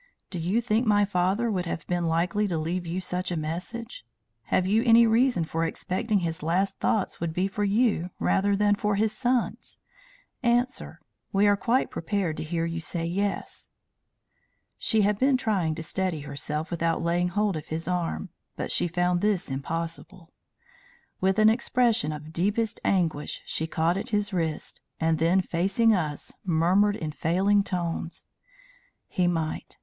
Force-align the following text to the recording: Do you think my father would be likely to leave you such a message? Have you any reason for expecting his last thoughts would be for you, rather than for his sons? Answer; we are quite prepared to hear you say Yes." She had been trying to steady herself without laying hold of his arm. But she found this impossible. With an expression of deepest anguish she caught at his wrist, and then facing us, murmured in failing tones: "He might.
Do 0.31 0.39
you 0.39 0.61
think 0.61 0.87
my 0.87 1.05
father 1.05 1.51
would 1.51 1.85
be 1.87 1.99
likely 1.99 2.47
to 2.47 2.57
leave 2.57 2.87
you 2.87 2.99
such 2.99 3.29
a 3.29 3.37
message? 3.37 4.03
Have 4.45 4.65
you 4.65 4.81
any 4.83 5.05
reason 5.05 5.43
for 5.45 5.63
expecting 5.63 6.21
his 6.21 6.41
last 6.41 6.79
thoughts 6.79 7.19
would 7.19 7.35
be 7.35 7.47
for 7.47 7.63
you, 7.63 8.09
rather 8.17 8.55
than 8.55 8.73
for 8.73 8.95
his 8.95 9.11
sons? 9.11 9.77
Answer; 10.41 11.01
we 11.31 11.45
are 11.45 11.55
quite 11.55 11.91
prepared 11.91 12.35
to 12.37 12.43
hear 12.43 12.65
you 12.65 12.79
say 12.79 13.05
Yes." 13.05 13.69
She 14.79 15.01
had 15.03 15.19
been 15.19 15.37
trying 15.37 15.75
to 15.75 15.83
steady 15.83 16.21
herself 16.21 16.71
without 16.71 17.03
laying 17.03 17.27
hold 17.27 17.55
of 17.55 17.67
his 17.67 17.87
arm. 17.87 18.29
But 18.55 18.71
she 18.71 18.87
found 18.87 19.21
this 19.21 19.51
impossible. 19.51 20.33
With 21.19 21.37
an 21.37 21.47
expression 21.47 22.11
of 22.11 22.33
deepest 22.33 22.79
anguish 22.83 23.43
she 23.45 23.67
caught 23.67 23.97
at 23.97 24.09
his 24.09 24.33
wrist, 24.33 24.81
and 24.99 25.19
then 25.19 25.41
facing 25.41 25.93
us, 25.93 26.33
murmured 26.43 26.95
in 26.95 27.11
failing 27.11 27.63
tones: 27.63 28.25
"He 29.07 29.27
might. 29.27 29.77